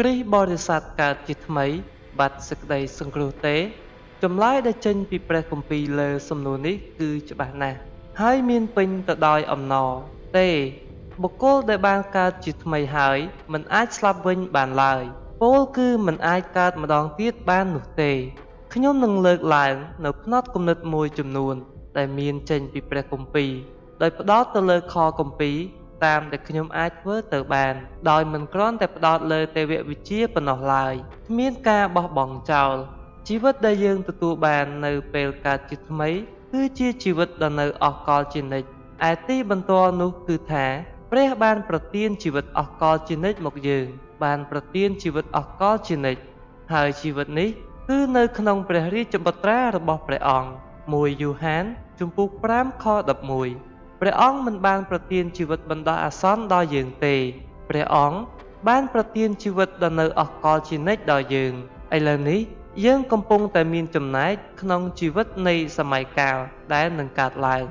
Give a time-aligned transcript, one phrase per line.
[0.00, 1.66] គ្រិស្តបរិស័ទកើតជាថ្មី
[2.18, 3.56] បាត់សេចក្តីសង្គ្រោះទេ
[4.22, 7.78] ចម្លើយដែលចេញពីព្រះគម្ពីរលើសំណួរនេះគឺច្បាស់ណាស់
[8.20, 9.90] ហើយមានពេញទៅដោយអំណរ
[10.38, 10.48] ទេ
[11.22, 13.18] បុគ្គលដែលបានកើតជាថ្មីហើយ
[13.52, 15.02] មិនអាចស្លាប់វិញបានឡើយ
[15.42, 18.12] ពោលគឺមិនអាចកើតម្ដងទៀតបាននោះទេ
[18.74, 19.74] ខ្ញុំនឹងលើកឡើង
[20.04, 21.54] នៅផ្នត់គំនិតមួយចំនួន
[21.96, 23.52] ដែលមានចេញពីព្រះគម្ពីរ
[24.02, 25.56] ដោយផ្ដោតទៅលើខគម្ពីរ
[26.04, 27.74] តាមដែលខ្ញុំអាចធ្វើទៅបាន
[28.10, 30.94] ដោយមិនគ្រាន់តែផ្ដោតលើទេវវិជ្ជាប៉ុណ្ណោះឡើយ
[31.28, 32.74] គ្មានការបោះបង់ចោល
[33.28, 36.08] ជីវិតដែលយើងទទួលបាននៅពេលកើតជាថ្មី
[36.52, 38.68] គឺជាជីវិតដ៏នៅអស់កលជានិច្ច
[39.10, 40.66] ឯទីបន្ទាល់នោះគឺថា
[41.12, 43.86] ព្រះបានប្រទានជីវិតអស់កលជានិច្ចមកយើង
[44.24, 46.20] បានប្រទានជីវិតអស់កលជានិច្ច
[46.72, 47.48] ហើយជីវិតនេះ
[47.88, 50.50] គឺនៅក្នុងព្រះរាជបត្រារបស់ព្រះអង្គ
[50.84, 51.64] 1យូហាន
[52.00, 52.84] ជំពូក5ខ
[53.34, 57.16] 11 ព្រះអង្គមិនបានប្រទានជីវិតបណ្ដោះអាសន្នដល់យើងទេ
[57.68, 58.18] ព្រះអង្គ
[58.68, 61.52] បានប្រទានជីវិតដ៏នៅអស់កលជានិច្ចដល់យើង
[61.96, 62.40] ឥឡូវនេះ
[62.84, 66.38] យើងកំពុងតែមានចំណែកក្នុងជីវិតនៃសម័យកាល
[66.74, 67.64] ដែលនឹងកើតឡើង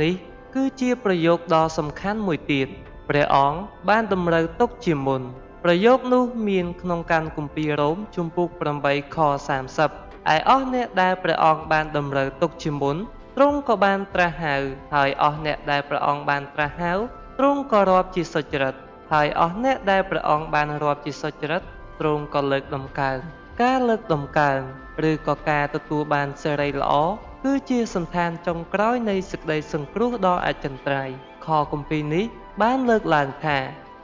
[0.00, 0.14] នេះ
[0.54, 2.68] គឺជាប្រយោគដ៏សំខាន់មួយទៀត
[3.08, 5.22] ព្រះអង្គបានតម្រូវទុកជាមុន
[5.64, 8.48] ប្រយោគនោះមានក្នុងកានគម្ពីររ៉ូមជំពូក
[8.82, 9.16] 8ខ
[9.76, 12.96] 30ឯអស់អ្នកដែលព្រះអង្គបានតម្រូវទុកជាមុន
[13.42, 14.56] ទ្រង់ក៏បានត្រាស់ហៅ
[14.94, 16.92] ហើយអស់អ្នកដែលព្រះអង្គបានត្រាស់ហៅ
[17.38, 18.74] ទ្រង់ក៏រាប់ជាសុចរិត
[19.12, 21.62] ហើយអស់អ្នកដែលព្រះអង្គបានរាប់ជាសុចរិត
[22.00, 23.18] ទ្រង់ក៏លើកដំកើង
[23.62, 24.60] ការលើកដំកើង
[25.10, 26.92] ឬក៏ការទទួលបានសេរីល្អ
[27.44, 31.14] គឺជាសន្តានចុងក្រោយនៃសេចក្តីសង្គ្រោះដ៏អចិន្ត្រៃយ៍
[31.46, 32.24] ខគម្ពីរនេះ
[32.62, 33.58] បានលើកឡើងថា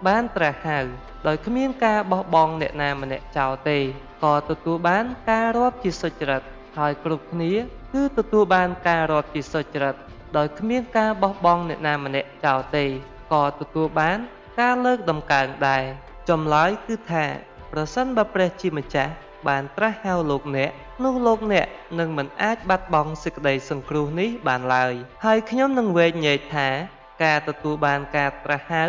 [0.07, 0.79] បានត្រាស់ហៅ
[1.27, 3.79] ដោយគ្មានការបោះបង់អ្នកណាម្នាក់ចោលទេ
[4.25, 6.43] ក៏ទទួលបានការរាប់ជាសុចរិត
[6.77, 7.53] ហើយគ្រប់គ្នា
[7.93, 9.95] គឺទទួលបានការរាប់ជាសុចរិត
[10.37, 12.85] ដោយគ្មានការបោះបង់អ្នកណាម្នាក់ចោលទេ
[13.33, 14.19] ក៏ទទួលបាន
[14.61, 15.83] ការលើកដំកើងដែរ
[16.29, 17.25] ចម្លើយគឺថា
[17.73, 19.13] ប្រសិនបើព្រះជាម្ចាស់
[19.49, 20.71] បានត្រាស់ហៅលោកអ្នក
[21.05, 21.67] នោះលោកអ្នក
[21.99, 26.69] នឹងមិនអាចបាត់បង់សេចក្តីសង្គ្រោះនេះបានឡើយហើយខ្ញុំនឹងវែងញែកថា
[27.25, 28.85] ការទទួលបានការត្រាស់ហៅ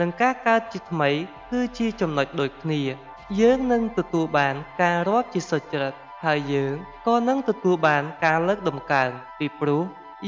[0.00, 1.10] និងការកើតជាថ្មី
[1.50, 2.82] គឺជាចំណុចដូចគ្នា
[3.40, 6.74] យើងនឹងទទួលបានការរាប់ជាសុចរិត ហើយយើង
[7.06, 9.82] ក៏នឹងទទួលបានការលើកដំកើងពីព្រោះ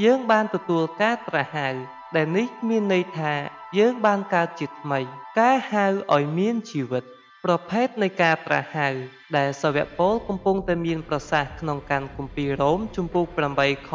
[0.05, 1.69] យើងបានទទួលការត្រាស់ហៅ
[2.17, 3.33] ដែលនេះមានន័យថា
[3.79, 5.01] យើងបានកើតជាថ្មី
[5.39, 5.85] ការហៅ
[6.15, 7.05] ឲ្យមានជីវិត
[7.45, 8.89] ប្រភេទនៃការត្រាស់ហៅ
[9.37, 13.27] ដែលសាវកពលកំពុងតែមានប្រសាសន៍ក្នុងកានគម្ពីររ៉ូមជំពូក
[13.59, 13.91] 8ខ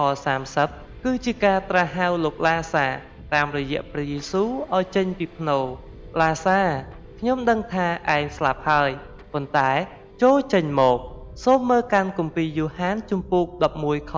[0.52, 2.88] 30គឺជាការត្រាស់ហៅលោកឡាសា
[3.34, 5.60] តាមរយៈព្រះយេស៊ូវឲ្យចេញពីភ្នូ
[6.22, 6.60] ឡាសា
[7.20, 8.90] ខ្ញុំដឹងថាឯងស្លាប់ហើយ
[9.34, 9.72] ប៉ុន្តែ
[10.22, 11.00] ចូលចេញមក
[11.46, 13.46] សូមមើលកានគម្ពីរយូហានជំពូក
[13.80, 14.14] 11ខ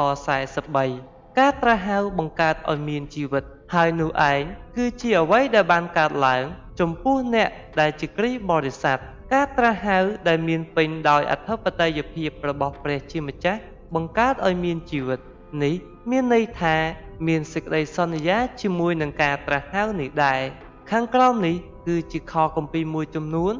[0.67, 4.41] 43ការត្រាស់ហៅបង្កើតឲ្យមានជីវិត ហើយនោះឯង
[4.77, 6.43] គឺជាអ្វីដែលបានកើតឡើង
[6.79, 8.97] ចំពោះអ្នកដែលជាគ្រីស្ទបរិស័ទ
[9.33, 9.97] ការត្រាស់ហៅ
[10.27, 13.59] ដែលមានពេញដោយអធិបតេយ្យភាពរបស់ព្រះជាម្ចាស់
[13.95, 15.19] បង្កើតឲ្យមានជីវិត
[15.63, 15.75] នេះ
[16.09, 16.75] មានន័យថា
[17.27, 20.41] មានសេចក្តីសន្យាជាមួយនឹងការត្រាស់ហៅនេះដែរ
[20.91, 21.55] ខាងក្រោមនេះ
[21.87, 23.53] គឺជាខគម្ពីរមួយចំនួន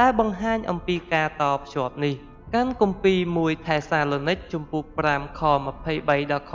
[0.00, 5.42] ដែលបង្ហាញអំពីការតភ្ជាប់នេះ កាន់គម្ពីរមួយថេសាឡូនីកជំពូក5ខ
[5.82, 6.54] 23ដល់ខ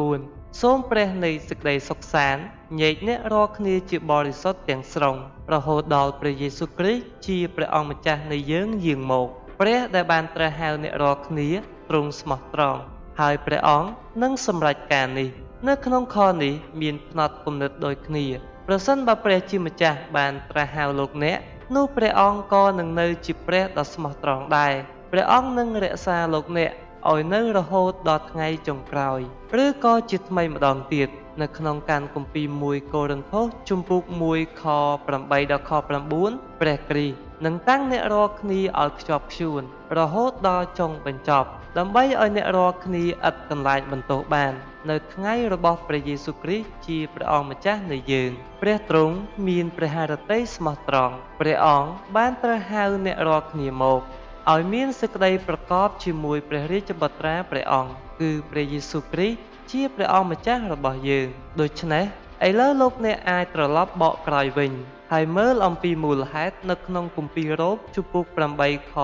[0.00, 2.42] 24សូមព្រះនៃសេចក្តីសុខសាន្ត
[2.80, 5.16] ញែកអ្នករាល់គ្នាជាបរិសុទ្ធទាំងស្រុង
[5.54, 9.28] រហូតដល់ព្រះយេស៊ូវគ្រីស្ទជាព្រះអង្គម្ចាស់នៃយើងយាងមក
[9.60, 11.48] ព្រះដែលបានត្រាស់ហៅអ្នករាល់គ្នា
[11.88, 12.80] ទ្រង់ស្មោះត្រង់
[13.20, 13.88] ហើយព្រះអង្គ
[14.22, 15.28] នឹងសម្រេចការនេះ
[15.68, 18.26] នៅក្នុងខនេះមានផ្នត់គំនិតដូចគ្នា
[18.66, 21.38] ប្រសិនបើព្រះជាម្ចាស់បានត្រាស់ហៅលោកអ្នក
[21.76, 24.74] នោះព្រះអង្គក៏នឹងនៅជាព្រះដ៏ស្មោះត្រង់ដែរ
[25.12, 26.70] ព្រះអង្គនឹងរក្សាលោកអ្នក
[27.10, 29.20] ឲ្យនៅរហូតដល់ថ្ងៃចុងក្រោយ
[29.62, 31.08] ឬក៏ជាថ្មីម្ដងទៀត
[31.40, 34.64] នៅក្នុងកានគម្ពីរ1កូរិនថូសជំពូក1ខ
[35.08, 35.72] 8ដល់ខ
[36.16, 39.62] 9ព្រះគ្រីស្ទនឹងតាំងអ្នករាល់គ្នាឲ្យខ្ជាប់ខ្ជួន
[39.98, 44.52] រហូតដល់ចុងបញ្ចប់ ដើម្បីឲ្យអ្នករាល់គ្នាឥតកន្លែងបន្ទោសបាន
[44.90, 48.30] នៅថ្ងៃរបស់ព្រះយេស៊ូវគ្រីស្ទជាព្រះអង្គម្ចាស់នៃយើង
[48.62, 49.16] ព្រះទ្រង់
[49.48, 54.00] មានព្រះハរតីស្មោះត្រង់ព្រះអង្គបានត្រាស់ហៅអ្នករាល់គ្នាមក
[54.48, 59.38] ឲ្យមានសេចក្តីប្រកបជាមួយព្រះរាជបុត្រាព្រះអង្គគឺព្រះយេស៊ូវគ្រីស្ទ
[59.70, 61.26] ជាព្រះអង្គម្ចាស់របស់យើង
[61.60, 62.04] ដូច្នេះ
[62.48, 64.72] ឥឡូវលោកអ្នកអាចត្រឡប់បកក្រោយវិញ
[65.12, 68.24] ហើយមើលអំពីមូលហេតុនៅក្នុងគម្ពីររ៉ូមជំពូក
[68.58, 68.94] 8ខ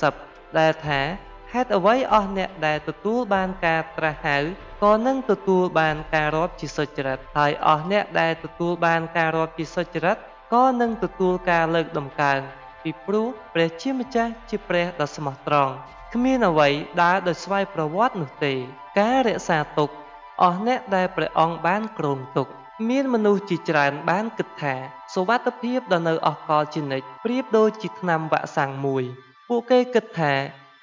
[0.00, 1.00] 30ដែលថា
[1.52, 4.38] ហេតុអ្វីអស់អ្នកដែលទទួលបានការត្រាស់ហៅ
[4.84, 10.16] ក៏នឹងទទួលបានការរាប់ជាសុចរិតហើយអស់អ្នកដែលទទួលបានការរាប់ជាសុចរិត
[10.54, 12.40] ក៏នឹងទទួលការលើកដំកើង
[12.82, 15.72] ពីព្រោះព្រះជាម្ចាស់ជាព្រះដ៏ស្មោះត្រង់
[16.14, 16.68] គ្មានអ្វី
[17.02, 18.54] ដើរដោយស្វ័យប្រវត្តិនោះទេ
[18.98, 19.90] ការរក្សាទុក
[20.42, 22.48] អស់អ្នកដែលព្រះអង្គបានគ្រងទុក
[22.88, 24.74] មានមនុស្សជាច្រើនបានគិតថា
[25.14, 29.04] សុវត្ថិភាពដ៏នៅអស់កលជានិច្ចប្រៀបដូចជាថ្នាំវាក់សាំងមួយ
[29.48, 30.32] ពួកគេគិតថា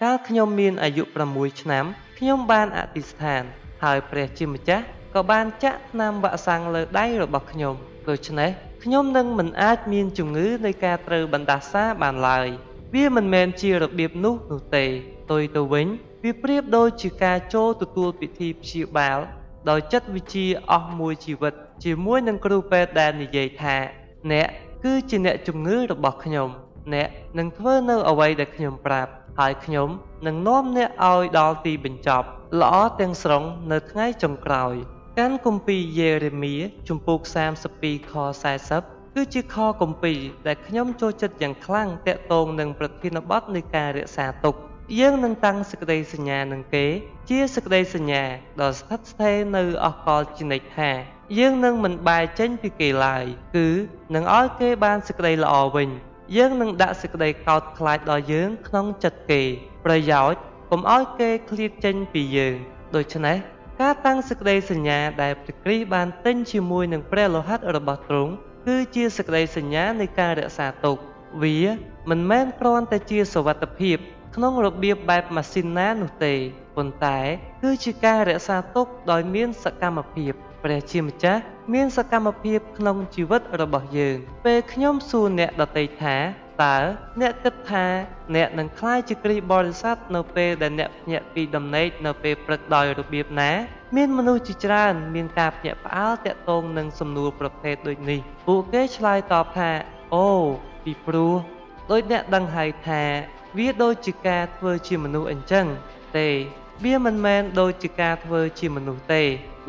[0.04, 1.86] កាលខ្ញុំមានអាយុ6ឆ្នាំ
[2.18, 3.44] ខ្ញុំបានអធិស្ឋាន
[3.84, 4.84] ហើយព្រះជាម្ចាស់
[5.16, 7.76] ក៏បានចាក់ថ្នាំវាក់សាំងលើដៃរបស់ខ្ញុំ
[8.10, 8.50] ដូច្នេះ
[8.88, 12.48] ខ្ញុំនឹងមិនអាចមានជំងឺនៃការត្រូវបណ្ដាសាបានឡើយ
[12.94, 14.86] វាមិនមែនជារបៀបនោះនោះទេ
[15.24, 15.88] ផ្ទុយទៅវិញ
[16.24, 19.20] វាប្រៀបដូចជាការចូលទទួលពិធីព្យាបាល
[19.70, 21.54] ដោយចិត្តវិទ្យាអស់មួយជីវិត
[21.84, 23.78] ជាមួយនឹងគ្រូពេទ្យដែលនិយាយថា
[24.32, 24.48] អ្នក
[24.84, 26.50] គឺជាអ្នកជំងឺរបស់ខ្ញុំ
[26.94, 29.90] អ្នកនឹងធ្វើនៅអ្វីដែលខ្ញុំប្រាប់ហើយខ្ញុំ
[30.28, 32.28] នឹងនាំអ្នកឲ្យដល់ទីបញ្ចប់
[32.62, 34.76] ល្អទាំងស្រុងនៅថ្ងៃចុងក្រោយ
[35.20, 36.56] កាន់គម្ពីរយេរេមៀ
[36.90, 37.20] ជំពូក
[37.66, 38.14] 32ខ
[38.64, 44.56] 40គឺជាខគម្ពីរដែលខ្ញុំចូលចិត្តយ៉ាងខ្លាំងតាក់ទងនឹងប្រធានបទនៃការរក្សាទុក
[45.00, 46.86] យើងនឹងតាំងសេចក្តីសញ្ញានឹងគេ
[47.30, 48.24] ជាសេចក្តីសញ្ញា
[48.62, 50.92] ដ៏ស្ថិតស្ថេរនៅអកលជានិច្ចថា
[51.38, 53.26] យើងនឹងមិនបែរចេញពីគេឡើយ
[53.56, 53.68] គឺ
[54.16, 55.90] នឹងឲ្យគេបានសេចក្តីល្អវិញ
[56.38, 59.42] យើងនឹងដាក់សេចក្តីកោតខ្លាចដល់យើងក្នុងចិត្តគេ
[59.86, 60.40] ប្រយោជន៍
[60.72, 62.56] កុំឲ្យគេឃ្លាតចេញពីយើង
[62.98, 63.38] ដូច្នេះ
[63.82, 68.34] ការតាំងសេចក្តីសញ្ញាដែលព្រះគ្រីស្ទបានទិញជាមួយនឹងព្រះលោហិតរបស់ទ្រង់
[68.68, 70.98] គឺជាសេចក្តីសញ្ញានៃការរក្សាទុក
[71.44, 71.58] វា
[72.10, 73.98] មិនមែនគ្រាន់តែជាសវត្ថភាព
[74.36, 76.34] ក្នុងរបៀបបែបម៉ាស៊ីនណានោះទេ
[76.76, 77.20] ប៉ុន្តែ
[77.64, 80.34] គឺជាការរក្សាទុកដោយមានសកម្មភាព
[80.64, 81.42] ព្រះជាម្ចាស់
[81.74, 86.16] មានសកម្មភាពក្នុងជីវិតរបស់យើង ពេលខ្ញុំសួរអ្នកដទៃថា
[86.64, 86.78] តើ
[87.22, 87.86] អ្នកគិតថា
[88.36, 93.52] អ្នកនឹងក្លាយជាគ្រីស្ទបរិស័ទនៅពេលដែលអ្នកភ្ញាក់ពីដំណេកនៅពេលព្រឹកដោយរបៀបណា
[93.96, 99.72] មានមនុស្សជាច្រើនមានការភ្ញាក់ផ្អើលតាក់ទងនឹងសំណួរប្រភេទដូចនេះពួកគេឆ្លើយតបថា
[100.16, 100.30] អូ
[100.84, 101.34] ពីព្រោះ
[101.92, 103.04] ដោយអ្នកដឹងហើយថា
[103.58, 105.66] វាដូចជាការធ្វើជាមនុស្សអញ្ចឹង
[106.18, 106.30] ទេ
[106.84, 109.24] វាមិនមែនដូចជាការធ្វើជាមនុស្សទេ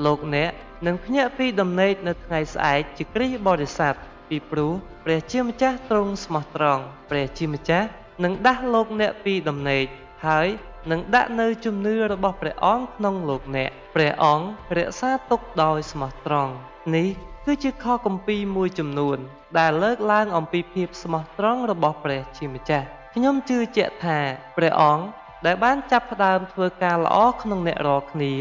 [0.07, 0.51] លោកអ្នក
[0.87, 3.95] នឹងភ្ញាក់ពីដំណេកនៅថ្ងៃស្អែកជាគ្រីស្ទបរិស័ទ
[4.29, 4.73] ពីព្រោះ
[5.05, 7.89] ព្រះជាម្ចាស់ទ្រង់ស្មោះត្រង់ព្រះជាម្ចាស់
[8.25, 9.85] នឹងដាស់លោកអ្នកពីដំណេក
[10.27, 10.49] ហើយ
[10.91, 14.47] នឹងដាក់នៅជំនឿរបស់ព្រះអង្គក្នុងលោកអ្នកព្រះអង្គ
[14.77, 16.53] រក្សាទុកដោយស្មោះត្រង់
[16.95, 17.09] នេះ
[17.47, 19.19] គឺជាខគម្ពីរមួយចំនួន
[19.59, 24.19] ដែលលើកឡើងអំពីភាពស្មោះត្រង់របស់ព្រះជាម្ចាស់ខ្ញុំជឿជាក់ថា
[24.57, 25.05] ព្រះអង្គ
[25.47, 28.33] ដែលបានចាប់ផ្ដើមធ្វើការល្អក្នុងអ្នករាល់គ្នា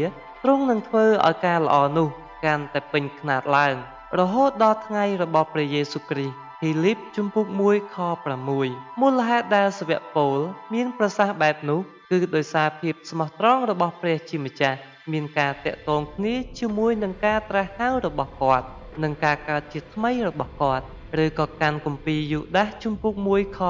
[0.42, 2.08] ទ្រង់នឹងធ្វើឲ្យការល្អនោះ
[2.44, 3.74] កាន់តែពេញខ្នាតឡើង
[4.20, 7.96] រហូតដល់ថ្ងៃរបស់ព្រះយេស៊ូវគ្រីស្ទហ៊ីលីបជំពូក1ខ
[8.44, 10.38] 6មូលហេតុដែលសាវកពោល
[10.74, 11.80] មានប្រសាសន៍បែបនោះ
[12.10, 14.78] គឺដោយសារភាពស្មោះត្រង់របស់ព្រះជាម្ចាស់
[15.12, 18.66] មានការតាក់ទងគ្នាជាមួយនឹងការត្រាស់ហៅរបស់គាត់
[19.02, 20.84] និងការកើតជាថ្មីរបស់គាត់
[21.24, 23.60] ឬក៏កាន់គម្ពីរយូដាសជំពូក1ខ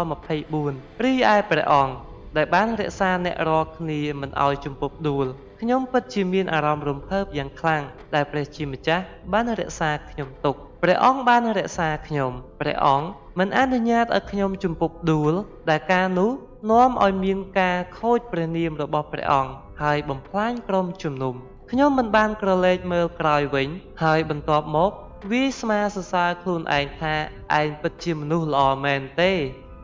[0.46, 1.94] 24រីឯព្រះអង្គ
[2.36, 5.26] ដែលបានរក្សាអ្នករាល់គ្នាមិនឲ្យជំពប់ដួល
[5.60, 7.82] ខ្ញុំពិតជាមានអារម្មណ៍រំភើបយ៉ាងខ្លាំង
[8.14, 13.06] ដែលព្រះជាម្ចាស់បានរក្សាខ្ញុំទុកព្រះអង្គបានរក្សាខ្ញុំព្រះអង្គ
[13.38, 15.32] មិនអនុញ្ញាតឲ្យខ្ញុំជំពប់ដួល
[15.70, 16.30] ដែលការនោះ
[16.70, 19.52] នាំឲ្យមានការខូចព្រះនាមរបស់ព្រះអង្គ
[19.82, 21.34] ហើយបំផ្លាញក្រុមជំនុំ
[21.70, 23.68] ខ្ញុំមិនបានក្រឡេកមើលក្រោយវិញ
[24.02, 24.92] ហើយបន្ទាប់មក
[25.30, 27.14] វាស្មាសរសើរខ្លួនឯងថា
[27.60, 29.32] ឯងពិតជាមនុស្សល្អមែនទេ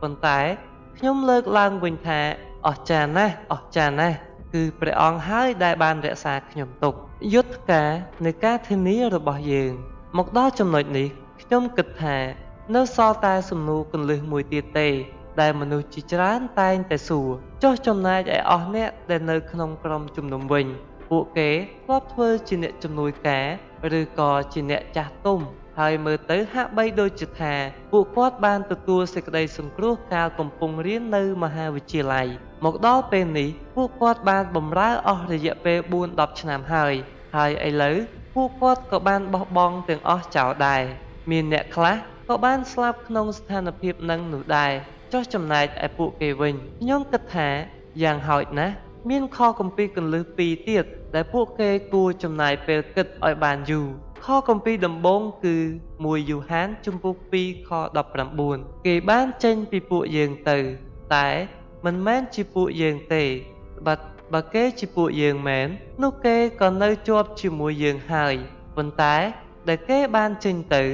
[0.01, 0.41] ប៉ុន្តែ
[1.05, 2.21] ខ្ញុំលើកឡើងវិញថា
[2.67, 4.17] អស្ចារ្យណាស់អស្ចារ្យណាស់
[4.55, 6.95] គឺព្រះអង្គហើយដែលបានរក្សាខ្ញុំទុក
[7.35, 7.91] យុទ្ធការ
[8.25, 9.73] នៃការធានារបស់យើង
[10.19, 11.09] មកដល់ចំណុចនេះ
[11.43, 12.17] ខ្ញុំគិតថា
[12.75, 14.89] នៅសល់តែសំណួរកន្លឹះមួយទៀតទេ
[15.41, 17.29] ដែលមនុស្សជាច្រើនតែងតែសួរ
[17.63, 20.67] ចុះចំណែកឯអស់អ្នកដែលនៅក្នុងក្រុមជំនុំវិញ
[21.11, 21.51] ពួកគេ
[21.85, 23.47] ធ្លាប់ធ្វើជាអ្នកជំនួយការ
[23.99, 25.41] ឬក៏ជាអ្នកចាស់ទុំ
[25.81, 27.55] ហើយមើលទៅហាក់បីដូចជាថា
[27.93, 32.27] ពួកគាត់បានទទួលសេចក្តីសង្គ្រោះកាលកំពុងរៀននៅមហាវិទ្យាល័យ
[32.65, 36.95] មកដល់ពេលនេះពួកគាត់បានបម្រើអស់រយៈពេល4-10ឆ្នាំហើយ
[37.37, 37.97] ហើយឥឡូវ
[38.35, 40.83] ពួកគាត់ក៏បានបោះបង់ទាំងអស់ចោលដែរ
[41.31, 41.97] មានអ្នកខ្លះ
[42.29, 44.73] ក៏បានស្លាប់ក្នុងស្ថានភាពនឹងនោះដែរ
[45.13, 47.49] ចុះចំណែកឯពួកគេវិញខ្ញុំគិតថា
[48.03, 48.75] យ៉ាងហោចណាស់
[49.11, 53.87] មានខគម្ពីរកន្លឹះពីរទៀតដែលពួកគេគួរចំណាយពេលគិតឲ្យបានយូរ
[54.25, 55.57] ខគម្ពីរដំបូងគឺ
[55.93, 57.71] 1យូហានជំពូក2ខ
[58.29, 60.59] 19គេបានចេញពីពួកយើងទៅ
[61.15, 61.29] តែ
[61.85, 63.25] មិនមែនជាពួកយើងទេ
[63.87, 63.95] បើ
[64.33, 65.69] បើគេជាពួកយើងមែន
[66.03, 68.35] នោះគេក៏នៅជាប់ជាមួយយើងហើយ
[68.77, 69.17] ប៉ុន្តែ
[69.69, 70.85] ដែលគេបានចេញទៅ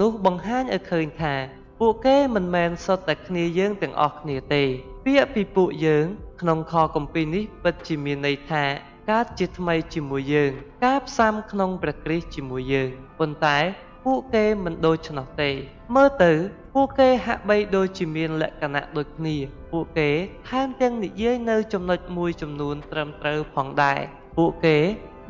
[0.00, 1.34] នោះបង្ហាញឲ្យឃើញថា
[1.80, 4.62] ពួកគេមិនមែនសុទ្ធតែគ្នាយើងទាំងអស់គ្នាទេ
[5.04, 6.06] ពាក្យពីពួកយើង
[6.40, 8.64] ក្នុងខគម្ពីរនេះពិតជាមានន័យថា
[9.10, 10.52] កើតជាថ្មីជាមួយយើង
[10.84, 13.58] ការផ្សំក្នុងព្រះគ្រីស្ទជាមួយយើងប៉ុន្តែ
[14.04, 15.50] ពួកគេមិនដូច្នោះទេ
[15.94, 16.32] មើលទៅ
[16.74, 19.36] ពួកគេហាក់បីដូចជាមានលក្ខណៈដូចគ្នា
[19.72, 20.10] ពួកគេ
[20.48, 24.00] ថែមទាំងនិយាយនៅចំណុចមួយចំនួនត្រឹមត្រូវផងដែរ
[24.36, 24.78] ពួកគេ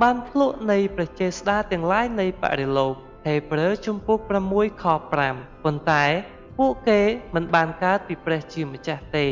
[0.02, 2.94] បានភ្លក់នៃព្រះចេស្តាទាំងឡាយនៃបរិលោក
[3.26, 4.18] ហេព្រើរជំពូក
[4.50, 4.84] 6ខ
[5.24, 6.04] 5ប៉ុន្តែ
[6.58, 7.00] ពួកគេ
[7.34, 9.26] មិនបានកើតពីព្រះជាម្ចាស់ទេ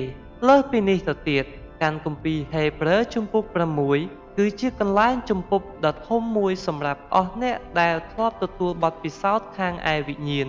[0.49, 1.45] លើសពីនេះទៅទៀត
[1.83, 3.45] កាន់គម្ពីរហេព្រើរជំពូក
[3.91, 10.49] 6គឺជាកន្លែងជំពប់ដ៏ធំមួយសម្រាប់អស់អ្នកដែលធ្លាប់ទទួលបទពិសោធន៍ខាងឯវិញ្ញាណ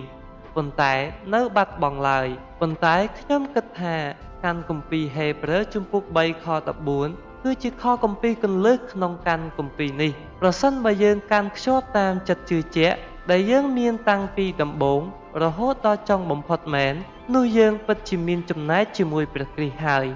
[0.56, 0.94] ប៉ុន្តែ
[1.34, 2.28] នៅបាត់បង់ឡើយ
[2.60, 3.96] ប៉ុន្តែខ្ញុំគិតថា
[4.44, 6.46] កាន់គម្ពីរហេព្រើរជំពូក3ខ
[6.96, 12.96] 14គឺជាខគម្ពីរគន្លឹះក្នុងកាន់គម្ពីរនេះប្រសិនបើយើងកាន់ខ្ជាប់តាមចិត្តជឿជាក់
[13.30, 15.00] ដែលយើងមានតាំងពីដំបូង
[15.42, 16.94] រហូតដល់ចុងបំផុតមែន
[17.34, 20.06] នោះយើងពិតជាមានចំណែកជាមួយព្រះគ្រីស្ទហើយ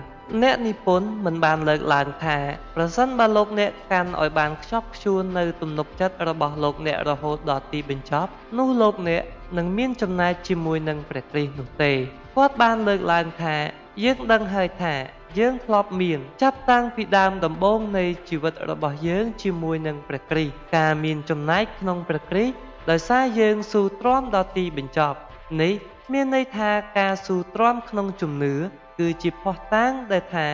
[0.42, 2.38] អ្នកនិពន្ធមិនបានលើកឡើងថា
[2.76, 9.22] ប្រសិនបើលោកអ្នកកាន់ឲ្យបានខ្ជាប់ខ្ជួននៅទំនុកចិត្តរបស់លោកអ្នករហូតដល់ទីបញ្ចប់នោះលោកអ្នក
[9.58, 11.92] នឹងមានចំណែកជាមួយនឹងព្រះគ្រីស្ទនោះទេ
[12.36, 13.56] គាត់បានលើកឡើងថា
[14.04, 14.94] យើងដឹងហើយថា
[15.38, 22.54] យើងធ្លាប់មានចាប់តាំងពីដើមដំបូងនៃជីវិតរបស់យើងជាមួយនឹងព្រះគ្រីស្ទការមានចំណែកក្នុងព្រះគ្រីស្ទ
[22.90, 25.18] ដោយសារយើងស៊ូទ្រាំដល់ទីបញ្ចប់
[25.62, 25.74] នេះ
[26.12, 28.54] មានន័យថាការស៊ូទ្រាំក្នុងជំនឿ
[29.00, 30.48] គឺជាភ័ស្តុតាងដែលថា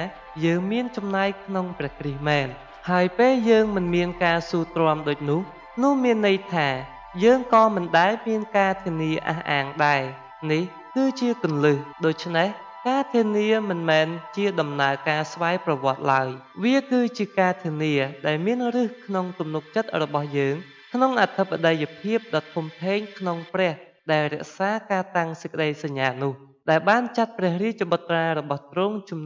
[0.45, 2.47] យើងមានចំណែកក្នុងព្រះគ្រីស្ទមែន
[2.91, 5.41] ហើយពេលយើងមិនមានការស៊ូទ្រាំដូចនោះ
[5.83, 6.69] នោះមានន័យថា
[7.25, 10.03] យើងក៏មិនដែលមានការធានាអះអាងដែរ
[10.53, 10.63] នេះ
[10.97, 12.49] គឺជាគន្លឹះដូច្នេះ
[12.89, 16.29] ការធានាមិនមែនជាដំណើរការស្វ័យប្រវត្តិឡើយ
[16.65, 17.95] វាគឺជាការធានា
[18.27, 20.57] ដែលមានឫសក្នុងទំនុកចិត្តរបស់យើង
[20.93, 23.73] ក្នុងអធិបតីភាពដ៏ធំធេងក្នុងព្រះ
[24.13, 26.35] ដែលរក្សាការតាំងសេចក្តីសញ្ញានោះ
[26.71, 29.21] ដែលបានចាត់ព្រះរាជបុត្រារបស់ទ្រង់ជំ